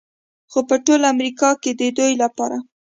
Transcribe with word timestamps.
خو 0.51 0.59
په 0.69 0.75
ټول 0.85 1.01
امریکا 1.13 1.49
کې 1.61 1.71
د 1.79 1.81
دوی 1.97 2.13
لپاره 2.23 2.57